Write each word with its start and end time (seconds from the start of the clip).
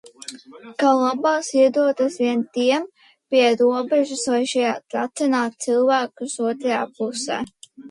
Ka 0.83 0.93
labās 0.99 1.49
iedotas 1.63 2.17
vien 2.23 2.41
tiem 2.57 2.87
pie 3.29 3.45
robežas, 3.61 4.25
lai 4.33 4.41
šie 4.55 4.67
tracinātu 4.95 5.63
cilvēkus 5.69 6.37
otrā 6.51 6.83
pusē. 6.99 7.43